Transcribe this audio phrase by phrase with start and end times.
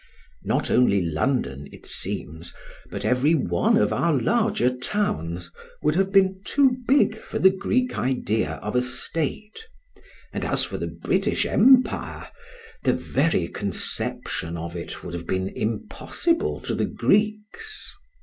[0.43, 2.55] Not only London, it seems,
[2.89, 5.51] but every one of our larger towns,
[5.83, 9.67] would have been too big for the Greek idea of a state;
[10.33, 12.29] and as for the British empire,
[12.83, 17.93] the very conception of it would have been impossible to the Greeks.